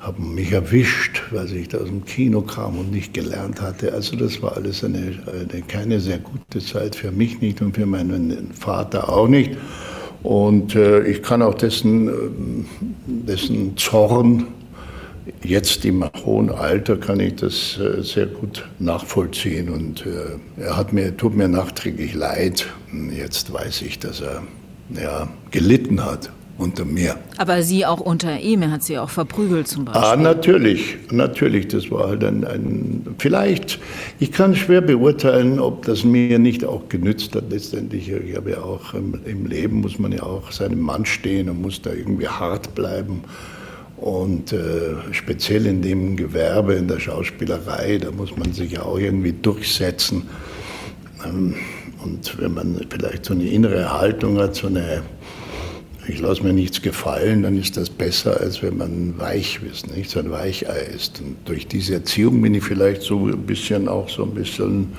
[0.00, 3.92] haben mich erwischt, weil ich da aus dem Kino kam und nicht gelernt hatte.
[3.92, 7.86] Also das war alles eine, eine keine sehr gute Zeit für mich nicht und für
[7.86, 9.52] meinen Vater auch nicht.
[10.24, 12.12] Und äh, ich kann auch dessen, äh,
[13.06, 14.48] dessen Zorn,
[15.44, 19.68] jetzt im hohen Alter, kann ich das äh, sehr gut nachvollziehen.
[19.68, 22.66] Und äh, er hat mir, tut mir nachträglich leid.
[23.16, 24.42] Jetzt weiß ich, dass er
[24.94, 27.16] ja, gelitten hat unter mir.
[27.38, 30.04] Aber Sie auch unter ihm, er hat Sie auch verprügelt zum Beispiel.
[30.04, 33.80] Ah, natürlich, natürlich, das war halt ein, ein, vielleicht,
[34.18, 38.10] ich kann schwer beurteilen, ob das mir nicht auch genützt hat letztendlich.
[38.10, 41.62] Ich habe ja auch im, im Leben, muss man ja auch seinem Mann stehen und
[41.62, 43.22] muss da irgendwie hart bleiben.
[43.96, 48.98] Und äh, speziell in dem Gewerbe, in der Schauspielerei, da muss man sich ja auch
[48.98, 50.28] irgendwie durchsetzen.
[51.26, 51.54] Ähm,
[52.02, 55.02] und wenn man vielleicht so eine innere Haltung hat, so eine,
[56.06, 60.10] ich lasse mir nichts gefallen, dann ist das besser, als wenn man weich ist, nicht
[60.10, 61.20] so ein Weichei ist.
[61.20, 64.92] Und durch diese Erziehung bin ich vielleicht so ein bisschen auch so ein bisschen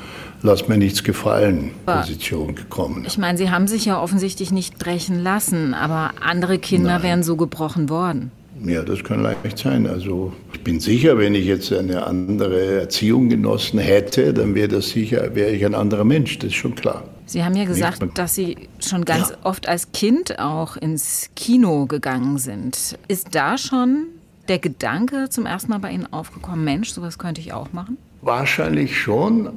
[0.43, 3.03] lass mir nichts gefallen Position gekommen.
[3.07, 7.03] Ich meine, Sie haben sich ja offensichtlich nicht brechen lassen, aber andere Kinder Nein.
[7.03, 8.31] wären so gebrochen worden.
[8.63, 9.87] Ja, das kann leicht sein.
[9.87, 14.89] Also ich bin sicher, wenn ich jetzt eine andere Erziehung genossen hätte, dann wäre das
[14.89, 16.37] sicher, wäre ich ein anderer Mensch.
[16.39, 17.03] Das ist schon klar.
[17.25, 19.37] Sie haben ja gesagt, dass Sie schon ganz ja.
[19.43, 22.97] oft als Kind auch ins Kino gegangen sind.
[23.07, 24.07] Ist da schon
[24.47, 27.97] der Gedanke zum ersten Mal bei Ihnen aufgekommen, Mensch, sowas könnte ich auch machen?
[28.21, 29.49] Wahrscheinlich schon,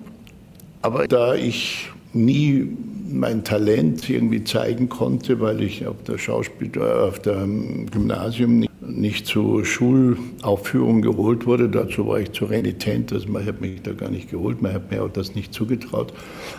[0.82, 2.68] aber da ich nie
[3.10, 9.64] mein Talent irgendwie zeigen konnte, weil ich auf der Schauspiel auf dem Gymnasium nicht zur
[9.64, 11.68] Schulaufführung geholt wurde.
[11.68, 14.90] Dazu war ich zu renitent, also man hat mich da gar nicht geholt, man hat
[14.90, 16.12] mir auch das nicht zugetraut.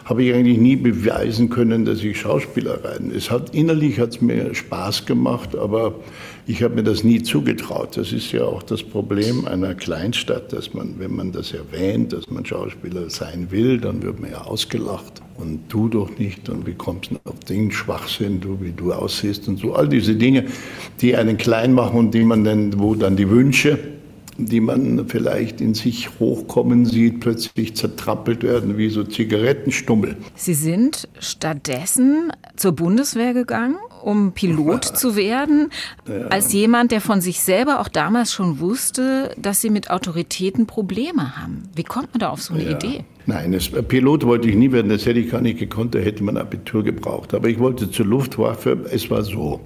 [0.05, 3.11] Habe ich eigentlich nie beweisen können, dass ich Schauspieler rein.
[3.15, 5.95] Es hat innerlich hat es mir Spaß gemacht, aber
[6.47, 7.97] ich habe mir das nie zugetraut.
[7.97, 12.29] Das ist ja auch das Problem einer Kleinstadt, dass man, wenn man das erwähnt, dass
[12.29, 15.21] man Schauspieler sein will, dann wird man ja ausgelacht.
[15.37, 19.47] Und du doch nicht und wie kommst du auf den Schwachsinn, du, wie du aussiehst
[19.47, 19.73] und so.
[19.73, 20.45] All diese Dinge,
[21.01, 23.77] die einen klein machen und die man dann, wo dann die Wünsche,
[24.37, 30.17] die man vielleicht in sich hochkommen sieht, plötzlich zertrappelt werden wie so Zigarettenstummel.
[30.35, 35.69] Sie sind stattdessen zur Bundeswehr gegangen, um Pilot zu werden,
[36.07, 36.27] ja.
[36.27, 41.37] als jemand, der von sich selber auch damals schon wusste, dass Sie mit Autoritäten Probleme
[41.37, 41.63] haben.
[41.75, 42.71] Wie kommt man da auf so eine ja.
[42.71, 43.05] Idee?
[43.27, 46.23] Nein, das, Pilot wollte ich nie werden, das hätte ich gar nicht gekonnt, da hätte
[46.23, 47.33] man Abitur gebraucht.
[47.33, 49.61] Aber ich wollte zur Luftwaffe, es war so.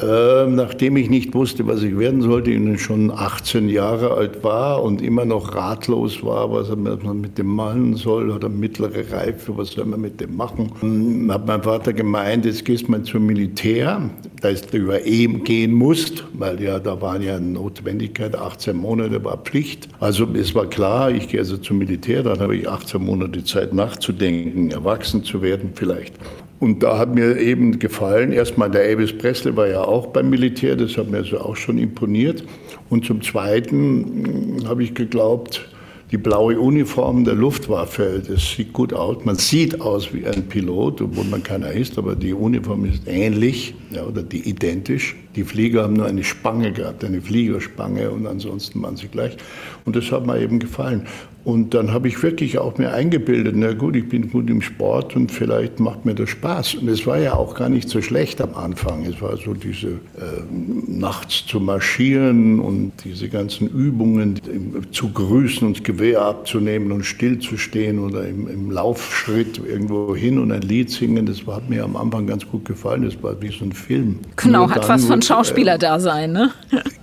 [0.00, 4.82] Äh, nachdem ich nicht wusste, was ich werden sollte, und schon 18 Jahre alt war
[4.82, 9.72] und immer noch ratlos war, was man mit dem machen soll, oder mittlere Reife, was
[9.72, 14.10] soll man mit dem machen, hat mein Vater gemeint, jetzt gehst du mal zum Militär,
[14.40, 19.22] da ist du über eben gehen musst, weil ja da war ja Notwendigkeit, 18 Monate
[19.24, 19.88] war Pflicht.
[19.98, 23.74] Also es war klar, ich gehe also zum Militär, dann habe ich 18 Monate Zeit
[23.74, 26.14] nachzudenken, erwachsen zu werden vielleicht.
[26.60, 30.76] Und da hat mir eben gefallen, erstmal der Elvis Presley war ja auch beim Militär,
[30.76, 32.44] das hat mir also auch schon imponiert.
[32.90, 35.66] Und zum Zweiten hm, habe ich geglaubt,
[36.10, 39.24] die blaue Uniform der Luftwaffe, das sieht gut aus.
[39.24, 43.74] Man sieht aus wie ein Pilot, obwohl man keiner ist, aber die Uniform ist ähnlich
[43.90, 45.16] ja, oder die identisch.
[45.36, 49.36] Die Flieger haben nur eine Spange gehabt, eine Fliegerspange und ansonsten waren sie gleich.
[49.84, 51.06] Und das hat mir eben gefallen.
[51.50, 55.16] Und dann habe ich wirklich auch mir eingebildet, na gut, ich bin gut im Sport
[55.16, 56.76] und vielleicht macht mir das Spaß.
[56.76, 59.04] Und es war ja auch gar nicht so schlecht am Anfang.
[59.04, 60.42] Es war so diese äh,
[60.86, 64.40] nachts zu marschieren und diese ganzen Übungen
[64.92, 70.52] zu grüßen und das Gewehr abzunehmen und stillzustehen oder im, im Laufschritt irgendwo hin und
[70.52, 71.26] ein Lied singen.
[71.26, 73.02] Das hat mir am Anfang ganz gut gefallen.
[73.02, 74.20] Das war wie so ein Film.
[74.36, 76.52] Genau, hat was von Schauspieler da sein, ne?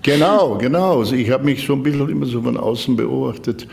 [0.03, 1.03] Genau, genau.
[1.03, 3.67] Ich habe mich so ein bisschen immer so von außen beobachtet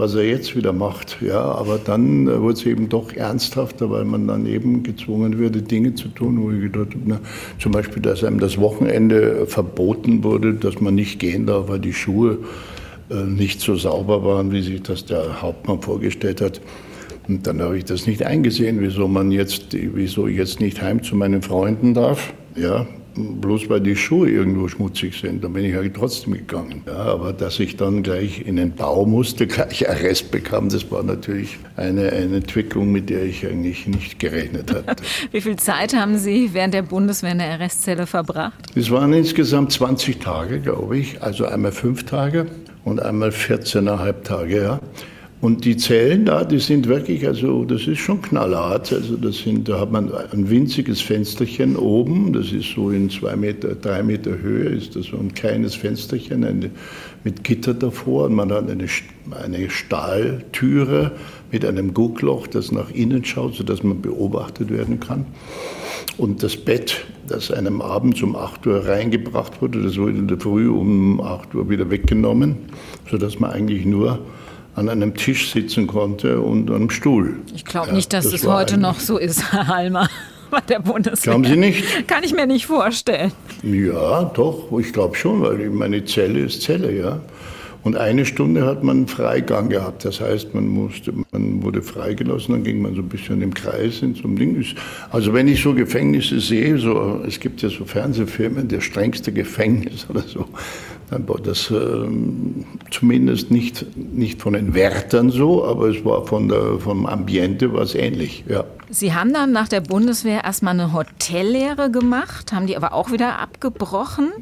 [0.00, 1.18] was er jetzt wieder macht.
[1.20, 5.60] Ja, aber dann äh, wurde es eben doch ernsthafter, weil man dann eben gezwungen würde,
[5.62, 7.20] Dinge zu tun, wo ich gedacht habe, na,
[7.58, 11.92] zum Beispiel, dass einem das Wochenende verboten wurde, dass man nicht gehen darf, weil die
[11.92, 12.38] Schuhe
[13.10, 16.60] äh, nicht so sauber waren, wie sich das der Hauptmann vorgestellt hat.
[17.28, 21.02] Und dann habe ich das nicht eingesehen, wieso man jetzt, wieso ich jetzt nicht heim
[21.02, 22.32] zu meinen Freunden darf.
[22.56, 26.82] Ja, bloß weil die Schuhe irgendwo schmutzig sind, dann bin ich halt trotzdem gegangen.
[26.86, 31.02] Ja, aber dass ich dann gleich in den Bau musste, gleich Arrest bekam, das war
[31.02, 35.02] natürlich eine, eine Entwicklung, mit der ich eigentlich nicht gerechnet hatte.
[35.32, 38.70] Wie viel Zeit haben Sie während der Bundeswehr in der Arrestzelle verbracht?
[38.74, 41.22] Es waren insgesamt 20 Tage, glaube ich.
[41.22, 42.46] Also einmal fünf Tage
[42.84, 44.62] und einmal 14,5 Tage.
[44.62, 44.80] Ja.
[45.40, 48.92] Und die Zellen da, die sind wirklich, also das ist schon knallhart.
[48.92, 53.36] Also das sind, da hat man ein winziges Fensterchen oben, das ist so in zwei
[53.36, 56.70] Meter, drei Meter Höhe, ist das so ein kleines Fensterchen eine,
[57.24, 58.26] mit Gitter davor.
[58.26, 58.84] Und man hat eine,
[59.30, 61.12] eine Stahltüre
[61.50, 65.24] mit einem Guckloch, das nach innen schaut, sodass man beobachtet werden kann.
[66.18, 70.38] Und das Bett, das einem abends um 8 Uhr reingebracht wurde, das wurde in der
[70.38, 72.56] Früh um 8 Uhr wieder weggenommen,
[73.10, 74.18] sodass man eigentlich nur
[74.74, 77.36] an einem Tisch sitzen konnte und einem Stuhl.
[77.54, 80.08] Ich glaube nicht, dass das es heute noch so ist, Herr Halmer.
[80.50, 81.32] Bei der Bundeswehr.
[81.32, 82.08] Glauben Sie nicht?
[82.08, 83.30] Kann ich mir nicht vorstellen.
[83.62, 87.20] Ja, doch, ich glaube schon, weil meine Zelle ist Zelle, ja.
[87.82, 90.04] Und eine Stunde hat man Freigang gehabt.
[90.04, 94.02] Das heißt, man, musste, man wurde freigelassen, dann ging man so ein bisschen im Kreis
[94.02, 94.64] in so einem Ding.
[95.10, 100.06] Also wenn ich so Gefängnisse sehe, so, es gibt ja so Fernsehfilme, der strengste Gefängnis
[100.10, 100.46] oder so,
[101.10, 101.76] dann war das äh,
[102.90, 107.94] zumindest nicht, nicht von den Wärtern so, aber es war von der, vom Ambiente was
[107.94, 108.64] ähnlich, ja.
[108.90, 113.38] Sie haben dann nach der Bundeswehr erstmal eine Hotellehre gemacht, haben die aber auch wieder
[113.38, 114.32] abgebrochen.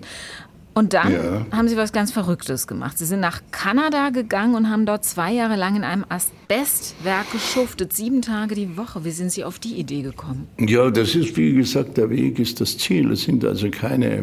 [0.78, 1.46] Und dann ja.
[1.50, 2.98] haben Sie was ganz Verrücktes gemacht.
[2.98, 7.92] Sie sind nach Kanada gegangen und haben dort zwei Jahre lang in einem Asbestwerk geschuftet,
[7.92, 9.04] sieben Tage die Woche.
[9.04, 10.46] Wie sind Sie auf die Idee gekommen?
[10.56, 13.10] Ja, das ist, wie gesagt, der Weg ist das Ziel.
[13.10, 14.22] Es sind also keine,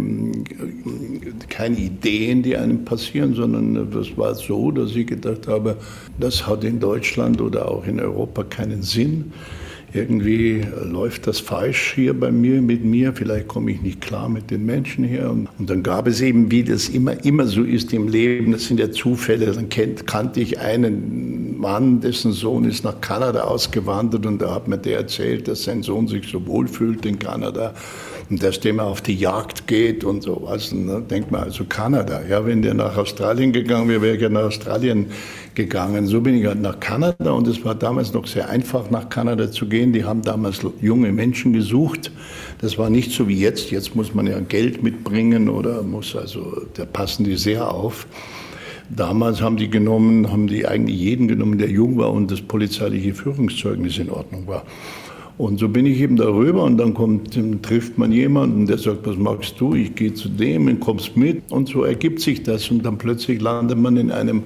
[1.50, 5.76] keine Ideen, die einem passieren, sondern das war so, dass ich gedacht habe,
[6.22, 9.34] das hat in Deutschland oder auch in Europa keinen Sinn
[9.96, 14.52] irgendwie läuft das falsch hier bei mir, mit mir, vielleicht komme ich nicht klar mit
[14.52, 15.30] den Menschen hier.
[15.30, 18.66] Und, und, dann gab es eben, wie das immer, immer so ist im Leben, das
[18.66, 24.26] sind ja Zufälle, dann kennt, kannte ich einen Mann, dessen Sohn ist nach Kanada ausgewandert
[24.26, 27.74] und da hat mir der erzählt, dass sein Sohn sich so wohl fühlt in Kanada
[28.30, 30.72] und dass der auf die Jagd geht und sowas.
[30.72, 32.22] Und dann denkt man also Kanada.
[32.28, 35.08] Ja, wenn der nach Australien gegangen wäre, wäre er nach Australien
[35.54, 36.08] gegangen.
[36.08, 39.52] So bin ich halt nach Kanada und es war damals noch sehr einfach, nach Kanada
[39.52, 39.94] zu gehen.
[39.94, 42.12] Die haben damals junge Menschen gesucht.
[42.62, 43.70] Das war nicht so wie jetzt.
[43.72, 48.08] Jetzt muss man ja Geld mitbringen oder muss also, da passen die sehr auf.
[48.90, 53.14] Damals haben die genommen, haben die eigentlich jeden genommen, der jung war und das polizeiliche
[53.14, 54.64] Führungszeugnis in Ordnung war.
[55.38, 59.18] Und so bin ich eben darüber und dann kommt, trifft man jemanden, der sagt, was
[59.18, 59.76] magst du?
[59.76, 63.42] Ich gehe zu dem und kommst mit und so ergibt sich das und dann plötzlich
[63.42, 64.44] landet man in einem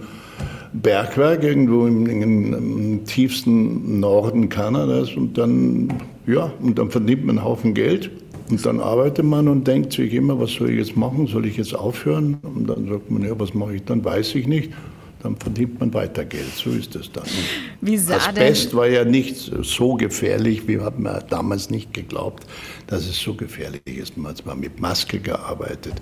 [0.73, 5.93] Bergwerk irgendwo im, im, im, tiefsten Norden Kanadas und dann,
[6.25, 8.09] ja, und dann verdient man einen Haufen Geld
[8.49, 11.27] und dann arbeitet man und denkt sich immer, was soll ich jetzt machen?
[11.27, 12.37] Soll ich jetzt aufhören?
[12.41, 14.03] Und dann sagt man, ja, was mache ich dann?
[14.03, 14.71] Weiß ich nicht.
[15.21, 16.53] Dann verdient man weiter Geld.
[16.55, 17.25] So ist es dann.
[17.81, 20.67] Wie sah Asbest war ja nicht so gefährlich.
[20.67, 22.45] Wir haben ja damals nicht geglaubt,
[22.87, 24.15] dass es so gefährlich ist.
[24.15, 25.95] Man hat zwar mit Maske gearbeitet,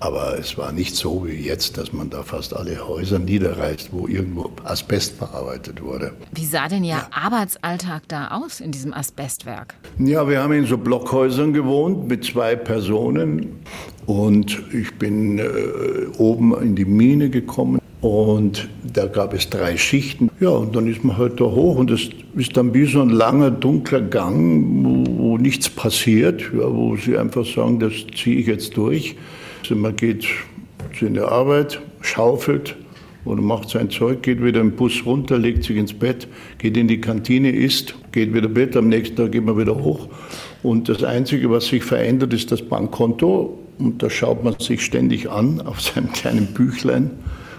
[0.00, 4.08] aber es war nicht so wie jetzt, dass man da fast alle Häuser niederreißt, wo
[4.08, 6.12] irgendwo Asbest verarbeitet wurde.
[6.32, 7.08] Wie sah denn Ihr ja.
[7.10, 9.74] Arbeitsalltag da aus in diesem Asbestwerk?
[9.98, 13.60] Ja, wir haben in so Blockhäusern gewohnt mit zwei Personen
[14.06, 15.44] und ich bin äh,
[16.18, 17.80] oben in die Mine gekommen.
[18.04, 20.30] Und da gab es drei Schichten.
[20.38, 23.08] Ja, und dann ist man halt da hoch und es ist dann wie so ein
[23.08, 24.84] langer, dunkler Gang,
[25.16, 29.16] wo, nichts passiert, ja, wo sie einfach sagen, das ziehe ich jetzt durch.
[29.62, 30.26] Also man geht
[31.00, 32.76] in die Arbeit, schaufelt
[33.24, 36.88] oder macht sein Zeug, geht wieder im Bus runter, legt sich ins Bett, geht in
[36.88, 40.10] die Kantine, isst, geht wieder Bett, am nächsten Tag geht man wieder hoch.
[40.62, 43.58] Und das Einzige, was sich verändert, ist das Bankkonto.
[43.78, 47.10] Und da schaut man sich ständig an auf seinem kleinen Büchlein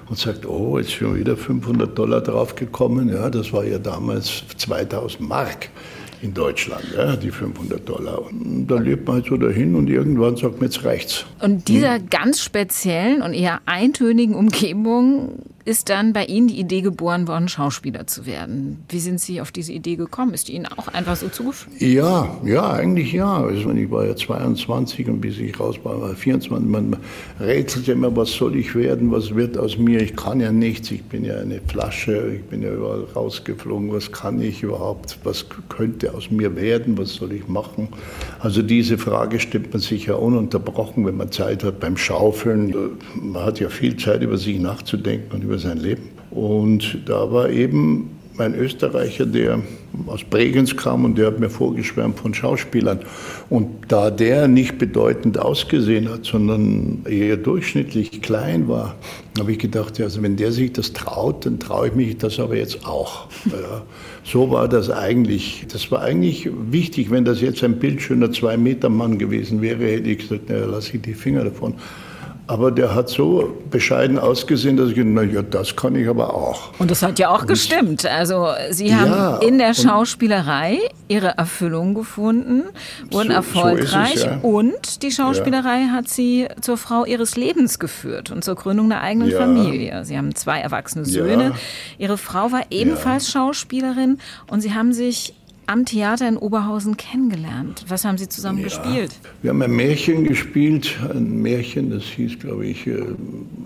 [0.07, 3.09] und sagt, oh, jetzt schon wieder 500 Dollar draufgekommen.
[3.09, 5.69] Ja, das war ja damals 2000 Mark
[6.21, 8.25] in Deutschland, ja, die 500 Dollar.
[8.25, 11.25] Und da lebt man halt so dahin und irgendwann sagt man, jetzt reicht's.
[11.41, 12.09] Und dieser hm.
[12.09, 18.05] ganz speziellen und eher eintönigen Umgebung ist dann bei Ihnen die Idee geboren worden, Schauspieler
[18.05, 18.83] zu werden.
[18.89, 20.35] Wie sind Sie auf diese Idee gekommen?
[20.35, 21.81] Ist die Ihnen auch einfach so zugefügt?
[21.81, 23.49] Ja, ja, eigentlich ja.
[23.49, 26.69] Ich war ja 22 und bis ich raus war, war 24.
[26.69, 26.95] Man
[27.39, 30.01] rätselt ja immer, was soll ich werden, was wird aus mir?
[30.01, 33.91] Ich kann ja nichts, ich bin ja eine Flasche, ich bin ja überall rausgeflogen.
[33.91, 35.17] Was kann ich überhaupt?
[35.23, 36.95] Was könnte aus mir werden?
[36.99, 37.87] Was soll ich machen?
[38.39, 42.75] Also diese Frage stellt man sich ja ununterbrochen, wenn man Zeit hat beim Schaufeln.
[43.15, 46.09] Man hat ja viel Zeit, über sich nachzudenken und über über sein Leben.
[46.31, 49.61] Und da war eben mein Österreicher, der
[50.07, 52.99] aus Bregenz kam und der hat mir vorgeschwärmt von Schauspielern.
[53.49, 58.95] Und da der nicht bedeutend ausgesehen hat, sondern eher durchschnittlich klein war,
[59.39, 62.57] habe ich gedacht, also wenn der sich das traut, dann traue ich mich das aber
[62.57, 63.27] jetzt auch.
[63.45, 63.83] Ja,
[64.25, 65.65] so war das eigentlich.
[65.71, 67.09] Das war eigentlich wichtig.
[67.09, 71.13] Wenn das jetzt ein bildschöner Zwei-Meter-Mann gewesen wäre, hätte ich gesagt, naja, lass ich die
[71.13, 71.75] Finger davon.
[72.47, 76.33] Aber der hat so bescheiden ausgesehen, dass ich gedacht na ja, das kann ich aber
[76.33, 76.71] auch.
[76.77, 78.05] Und das hat ja auch und gestimmt.
[78.05, 82.63] Also Sie haben ja, in der Schauspielerei Ihre Erfüllung gefunden,
[83.09, 84.39] wurden so, erfolgreich so es, ja.
[84.41, 85.91] und die Schauspielerei ja.
[85.91, 90.05] hat Sie zur Frau Ihres Lebens geführt und zur Gründung einer eigenen Familie.
[90.05, 91.53] Sie haben zwei erwachsene Söhne.
[91.97, 95.33] Ihre Frau war ebenfalls Schauspielerin und Sie haben sich
[95.67, 97.85] am Theater in Oberhausen kennengelernt.
[97.87, 99.15] Was haben Sie zusammen ja, gespielt?
[99.41, 103.03] Wir haben ein Märchen gespielt, ein Märchen, das hieß, glaube ich, äh,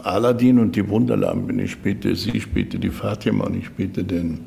[0.04, 1.54] Aladdin und die Wunderlampe.
[1.62, 4.40] Ich spielte, sie spielte die Fatima und ich spielte den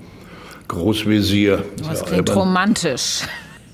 [0.68, 1.64] Großvezier.
[1.88, 2.48] Das klingt albern.
[2.48, 3.22] romantisch.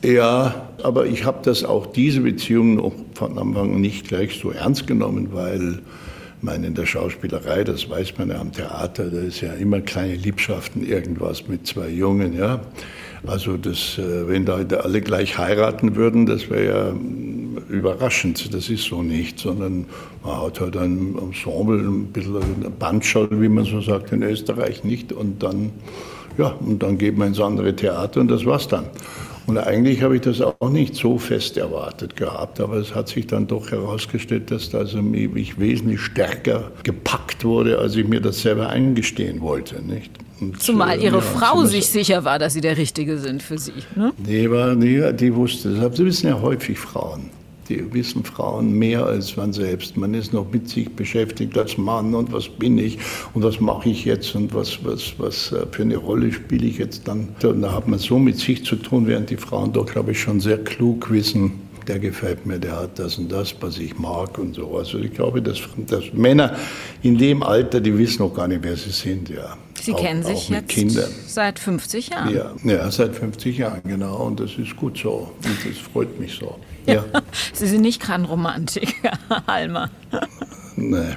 [0.02, 4.86] Ja, aber ich habe das auch, diese Beziehung von Anfang an nicht gleich so ernst
[4.86, 5.80] genommen, weil
[6.40, 10.14] meine, in der Schauspielerei, das weiß man ja am Theater, da ist ja immer kleine
[10.14, 12.60] Liebschaften, irgendwas mit zwei Jungen, ja.
[13.26, 18.54] Also das, äh, wenn da alle gleich heiraten würden, das wäre ja mm, überraschend.
[18.54, 19.86] Das ist so nicht, sondern
[20.24, 24.84] man hat halt ein Ensemble, ein bisschen ein Bandschall, wie man so sagt in Österreich,
[24.84, 25.12] nicht.
[25.12, 25.70] Und dann,
[26.36, 28.86] ja, und dann geht man ins andere Theater und das war's dann.
[29.48, 33.26] Und eigentlich habe ich das auch nicht so fest erwartet gehabt, aber es hat sich
[33.26, 38.42] dann doch herausgestellt, dass das also mich wesentlich stärker gepackt wurde, als ich mir das
[38.42, 39.82] selber eingestehen wollte.
[39.82, 40.10] Nicht?
[40.42, 43.72] Und, Zumal Ihre ja, Frau sich sicher war, dass Sie der Richtige sind für Sie.
[43.96, 44.12] Ne?
[44.18, 45.96] Nee, war, nee, die wusste das.
[45.96, 47.30] Sie wissen ja häufig Frauen.
[47.68, 49.96] Die wissen Frauen mehr als man selbst.
[49.96, 52.98] Man ist noch mit sich beschäftigt als Mann und was bin ich
[53.34, 56.78] und was mache ich jetzt und was, was, was äh, für eine Rolle spiele ich
[56.78, 57.28] jetzt dann.
[57.42, 60.20] Und da hat man so mit sich zu tun, während die Frauen doch, glaube ich,
[60.20, 61.52] schon sehr klug wissen,
[61.86, 64.76] der gefällt mir, der hat das und das, was ich mag und so.
[64.76, 66.56] Also ich glaube, dass, dass Männer
[67.02, 69.56] in dem Alter, die wissen noch gar nicht, wer sie sind, ja.
[69.82, 71.10] Sie auch, kennen sich jetzt Kindern.
[71.26, 72.34] seit 50 Jahren.
[72.34, 74.16] Ja, ja, seit 50 Jahren, genau.
[74.26, 75.32] Und das ist gut so.
[75.44, 76.58] Und das freut mich so.
[76.86, 77.04] Ja.
[77.52, 79.12] Sie sind nicht gerade Romantiker,
[79.46, 79.90] Alma.
[80.76, 81.16] Nee.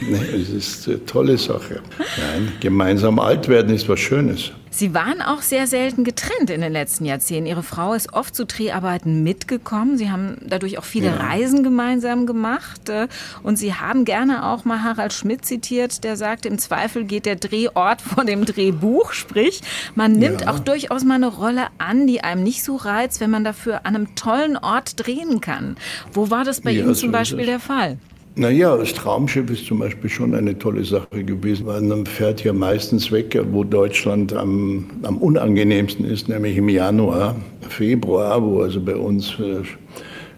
[0.00, 1.80] Nee, es ist eine tolle Sache.
[1.98, 4.52] Nein, gemeinsam alt werden ist was Schönes.
[4.72, 7.46] Sie waren auch sehr selten getrennt in den letzten Jahrzehnten.
[7.46, 9.98] Ihre Frau ist oft zu Dreharbeiten mitgekommen.
[9.98, 11.16] Sie haben dadurch auch viele ja.
[11.16, 12.88] Reisen gemeinsam gemacht.
[12.88, 13.08] Äh,
[13.42, 17.34] und Sie haben gerne auch mal Harald Schmidt zitiert, der sagt, im Zweifel geht der
[17.34, 19.12] Drehort vor dem Drehbuch.
[19.12, 19.60] Sprich,
[19.96, 20.52] man nimmt ja.
[20.52, 23.96] auch durchaus mal eine Rolle an, die einem nicht so reizt, wenn man dafür an
[23.96, 25.76] einem tollen Ort drehen kann.
[26.12, 27.98] Wo war das bei ja, Ihnen zum Beispiel der Fall?
[28.36, 32.52] Naja, das Traumschiff ist zum Beispiel schon eine tolle Sache gewesen, weil man fährt ja
[32.52, 37.34] meistens weg, wo Deutschland am, am unangenehmsten ist, nämlich im Januar,
[37.68, 39.62] Februar, wo also bei uns äh,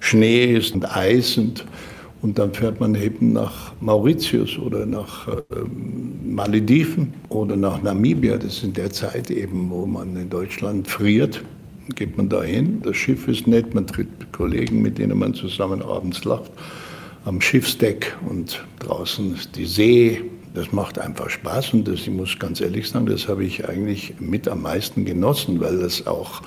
[0.01, 1.67] Schnee ist und Eis und,
[2.23, 5.43] und dann fährt man eben nach Mauritius oder nach äh,
[6.25, 8.39] Malediven oder nach Namibia.
[8.39, 11.43] Das ist in der Zeit eben, wo man in Deutschland friert
[11.97, 12.81] geht man dahin.
[12.83, 16.51] Das Schiff ist nett, man trifft Kollegen, mit denen man zusammen abends lacht
[17.25, 20.23] am Schiffsdeck und draußen die See.
[20.55, 24.15] Das macht einfach Spaß und das, ich muss ganz ehrlich sagen, das habe ich eigentlich
[24.21, 26.43] mit am meisten genossen, weil das auch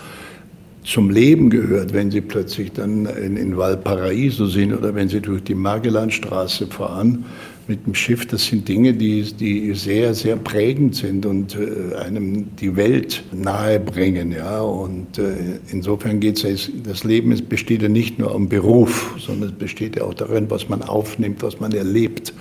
[0.83, 5.43] zum Leben gehört, wenn Sie plötzlich dann in, in Valparaiso sind oder wenn Sie durch
[5.43, 7.25] die Magellanstraße fahren
[7.67, 8.25] mit dem Schiff.
[8.27, 14.31] Das sind Dinge, die, die sehr, sehr prägend sind und äh, einem die Welt nahebringen.
[14.31, 14.61] Ja?
[14.61, 19.49] Und äh, insofern geht es, das Leben es besteht ja nicht nur am Beruf, sondern
[19.49, 22.33] es besteht ja auch darin, was man aufnimmt, was man erlebt.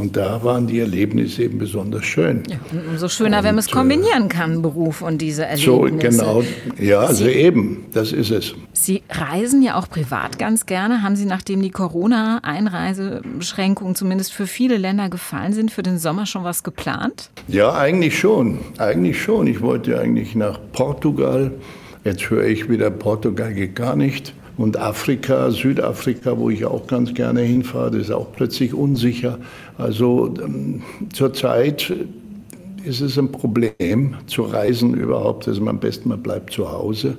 [0.00, 2.42] Und da waren die Erlebnisse eben besonders schön.
[2.48, 2.56] Ja,
[2.90, 5.70] umso schöner, und, wenn man es kombinieren kann, Beruf und diese Erlebnisse.
[5.70, 6.42] So, genau.
[6.78, 8.54] Ja, also Sie, eben, das ist es.
[8.72, 11.02] Sie reisen ja auch privat ganz gerne.
[11.02, 16.44] Haben Sie, nachdem die Corona-Einreisebeschränkungen zumindest für viele Länder gefallen sind, für den Sommer schon
[16.44, 17.28] was geplant?
[17.46, 18.60] Ja, eigentlich schon.
[18.78, 19.48] Eigentlich schon.
[19.48, 21.52] Ich wollte eigentlich nach Portugal.
[22.04, 24.32] Jetzt höre ich wieder, Portugal geht gar nicht.
[24.60, 29.38] Und Afrika, Südafrika, wo ich auch ganz gerne hinfahre, das ist auch plötzlich unsicher.
[29.78, 30.82] Also ähm,
[31.14, 31.90] zurzeit
[32.84, 35.48] ist es ein Problem zu reisen überhaupt.
[35.48, 37.16] Also am besten man bleibt zu Hause.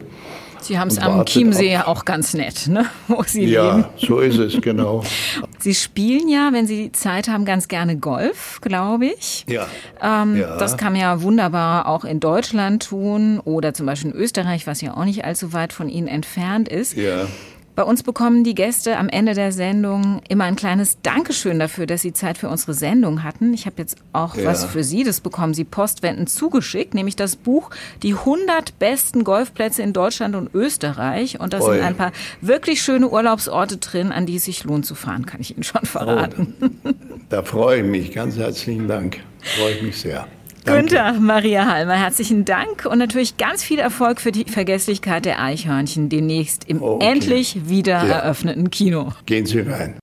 [0.59, 2.85] Sie haben es am Chiemsee ja auch ganz nett, ne?
[3.07, 3.87] wo Sie ja, leben.
[3.97, 5.03] Ja, so ist es, genau.
[5.61, 9.45] Sie spielen ja, wenn Sie Zeit haben, ganz gerne Golf, glaube ich.
[9.47, 9.67] Ja.
[10.01, 10.57] Ähm, ja.
[10.57, 14.81] Das kann man ja wunderbar auch in Deutschland tun oder zum Beispiel in Österreich, was
[14.81, 16.95] ja auch nicht allzu weit von Ihnen entfernt ist.
[16.95, 17.27] Ja.
[17.75, 22.01] Bei uns bekommen die Gäste am Ende der Sendung immer ein kleines Dankeschön dafür, dass
[22.01, 23.53] sie Zeit für unsere Sendung hatten.
[23.53, 24.45] Ich habe jetzt auch ja.
[24.45, 25.03] was für Sie.
[25.03, 27.69] Das bekommen Sie postwendend zugeschickt, nämlich das Buch
[28.03, 31.39] Die 100 besten Golfplätze in Deutschland und Österreich.
[31.39, 32.11] Und da sind ein paar
[32.41, 35.85] wirklich schöne Urlaubsorte drin, an die es sich lohnt zu fahren, kann ich Ihnen schon
[35.85, 36.55] verraten.
[36.83, 36.89] Oh,
[37.29, 38.11] da freue ich mich.
[38.11, 39.19] Ganz herzlichen Dank.
[39.41, 40.27] Freue ich mich sehr.
[40.65, 46.09] Günther, Maria Halmer, herzlichen Dank und natürlich ganz viel Erfolg für die Vergesslichkeit der Eichhörnchen
[46.09, 47.11] demnächst im okay.
[47.11, 48.19] endlich wieder ja.
[48.19, 49.13] eröffneten Kino.
[49.25, 49.95] Gehen Sie rein.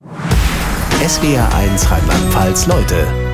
[1.07, 3.28] SWR 1 Rheinland-Pfalz, Leute.